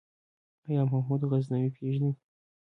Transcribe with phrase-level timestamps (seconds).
[0.67, 2.11] آيا محمود غزنوي پېژنې؟